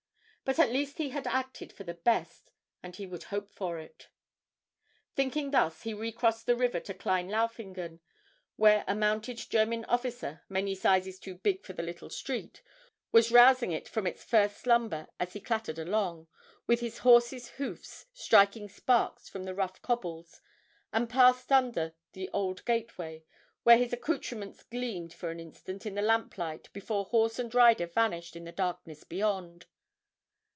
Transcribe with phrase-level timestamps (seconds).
[0.43, 2.51] But at least he had acted for the best,
[2.83, 4.09] and he would hope for it.
[5.15, 8.01] Thinking thus, he recrossed the river to Klein Laufingen,
[8.57, 12.61] where a mounted German officer, many sizes too big for the little street,
[13.13, 16.27] was rousing it from its first slumber as he clattered along,
[16.67, 20.41] with his horse's hoofs striking sparks from the rough cobbles,
[20.91, 23.23] and passed under the old gateway,
[23.63, 28.35] where his accoutrements gleamed for an instant in the lamplight before horse and rider vanished
[28.35, 29.67] in the darkness beyond.